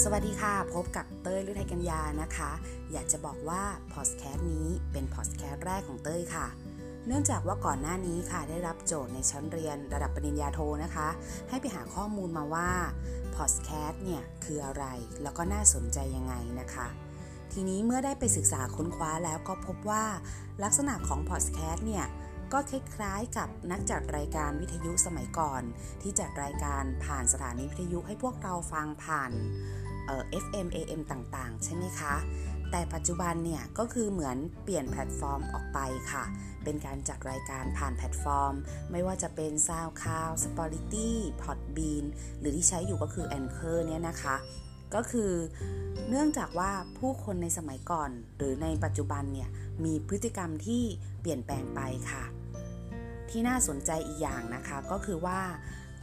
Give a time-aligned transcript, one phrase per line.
[0.00, 2.50] สวัสดีค่ะพบกับเต้ยฤทัยกัญญานะคะ
[2.92, 3.62] อยากจะบอกว่า
[3.92, 6.46] พอดแคสต์นี้เป็นพอดแคสต์แรกของเต้ยค่ะ
[7.06, 11.08] เนื่องจากว่าก่อนหน้านี้ค่ะได้รับโจทย์ในชั้นเรียนระดับปริญญาโทนะคะ
[11.48, 12.70] ให้ไปหาข้อมูลมาว่า
[13.36, 14.84] พอดแคสต์เนี่ยคืออะไร
[15.22, 16.88] แล้วก็น่าสนใจยังไงนะคะ
[17.52, 20.04] ทีนี้เมื่อได้ไปศึกษาค้นคว้าแล้วก็พบว่า
[20.62, 22.04] ลักษณะของพอดแคสต์เนี่ย
[22.52, 25.62] ก็คล้ายๆกับนักจัดรายการวิทยุสมัยก่อน
[26.02, 29.30] ที่จัดรายการผ่านสถานีวิทยุให้พวกเราฟังผ่าน
[30.06, 32.14] เอ่อ FM AM ต่างๆ ใช่ไหมคะ
[32.70, 35.78] แต่ปัจจุบันเนี่ยก็คือเหมือนเปลี่ยนแพลตฟอร์มออกไป
[36.10, 36.24] ค่ะ
[36.64, 38.54] เป็นการจัดรายการผ่านแพลตฟอร์ม
[38.90, 42.04] ไม่ว่าจะเป็น SoundCloud Spotify Podbean
[42.38, 44.36] หรือที่ใช้อยู่ก็คือ Anchor เนี่ยนะคะ
[44.94, 45.32] ก็คือ
[46.08, 49.48] เนื่องจากว่าผู้คนในสมัยก่อน หรือในปัจจุบันเนี่ย
[49.84, 50.82] มีพฤติกรรมที่
[51.20, 51.80] เปลี่ยนแปลงไป
[52.10, 52.24] ค่ะ
[53.32, 55.40] ที่น่าสนใจอีกอย่างนะคะ ก็คือว่า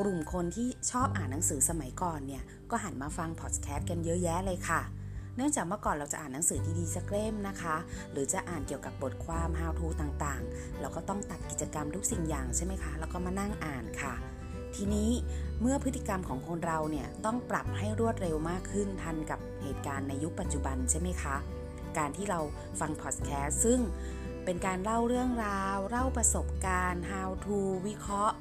[0.00, 4.82] กลุ่มคนที่ชอบอ่านหนังสือสมัยก่อนเนี่ย ก็หันมาฟังพอดแคสต์กันเยอะแยะเลยค่ะ
[5.36, 7.76] เนื่องจากเมื่อก่อนเราจะอ่านหนังสือดีๆสักเล่มนะคะ
[8.12, 14.14] หรือจะอ่านเกี่ยวกับบทความ how to ต่างๆ เราก็ต้องตัดกิจกรรมทุกสิ่งอย่างใช่ไหมคะ แล้วก็มานั่งอ่านค่ะ
[14.74, 15.10] ทีนี้
[15.60, 21.36] เมื่อพฤติกรรมของคนเราเนี่ยต้องปรับให้รวดเร็วมากขึ้นทันกับเหตุการณ์ในยุคปัจจุบันใช่ไหมคะ
[21.98, 22.40] การที่เรา
[22.80, 23.80] ฟังพอดแคสต์ซึ่ง
[24.46, 28.36] เป็นการเล่าเรื่องราว เล่าประสบการณ์ how to วิเคราะห์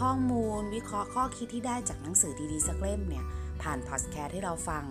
[0.00, 3.24] ข้อมูล วิเคราะห์ข้อคิดที่ได้จากหนังสือดีๆสักเล่มเนี่ย
[3.62, 4.84] ผ่านพอดแคสต์ให้เราฟัง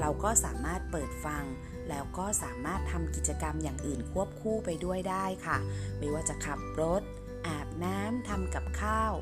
[0.00, 1.44] เราก็สามารถเปิดฟัง
[1.88, 5.56] แล้วก็สามารถทำกิจกรรมอย่างอื่นควบคู่ไปด้วยได้ค่ะ
[5.98, 7.02] ไม่ว่าจะขับรถ
[7.46, 9.12] อาบน้ำทำกับข้าว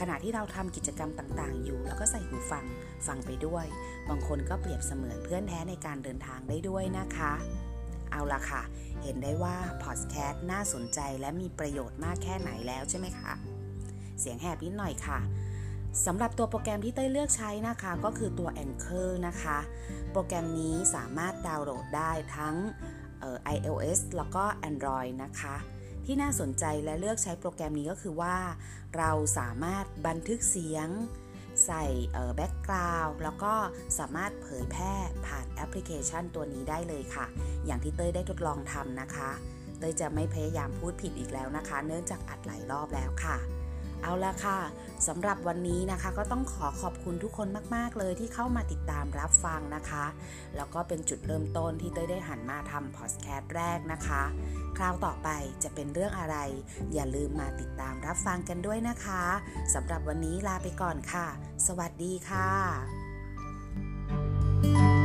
[0.00, 2.64] ขณะที่เราทำกิจกรรมต่างๆ อยู่ แล้วก็ใส่หูฟัง
[3.06, 3.66] ฟังไปด้วย
[4.08, 7.32] บางคนก็เปรียบเสมือนเพื่อนแท้ในการเดินทางได้ด้วยนะคะ
[8.10, 8.62] เอาละค่ะ
[9.02, 13.32] เห็นได้ว่าพอดแคสต์น่าสนใจและมีประโยชน์มากแค่ไหนแล้วใช่ไหมคะ
[14.20, 15.18] เสียงแหบนิดหน่อยค่ะ
[16.06, 19.58] สำหรับตัวโปรแกรมที่เต้ยเลือกใช้นะคะก็คือตัว Anchor นะคะ
[20.12, 22.56] โปรแกรมนี้สามารถดาวน์โหลดได้ทั้ง
[23.56, 25.56] iOS แล้วก็ Android นะคะ
[26.04, 28.36] ที่น่าสนใจและเลือกใช้โปรแกรมนี้ก็คือว่า
[28.96, 30.88] เราสามารถบันทึกเสียง
[31.66, 31.84] ใส่
[32.36, 33.54] แบ็กกราวด์แล้วก็
[33.98, 34.94] สามารถเผยแพร่
[35.26, 37.26] ผ่านแอปพลิเคชันตัวนี้ได้เลยค่ะ
[37.66, 39.30] อย่างที่เต้ยได้ทดลองทำนะคะ
[39.78, 43.36] เต้ยจะไม่พยายามพูดผิดอีกแล้วนะคะ เนื่องจากอัดหลายรอบแล้วค่ะ
[44.02, 44.60] เอาละค่ะ
[45.06, 50.04] สำหรับวันนี้นะคะ ก็ต้องขอขอบคุณทุกคนมาก ๆ เลยที่เข้ามาติดตามรับฟังนะคะ
[50.56, 54.22] แล้วก็เป็นจุดเริ่มต้นที่เต้ยได้หันมาทำพอดแคสต์แรกนะคะ
[54.76, 55.28] คราวต่อไป
[55.62, 56.36] จะเป็นเรื่องอะไร
[56.94, 59.24] อย่าลืมมาติดตามรับฟังกันด้วยนะคะ
[59.74, 61.26] สำหรับวันนี้ลาไปก่อนค่ะ
[61.66, 64.95] สวัสดีค่ะ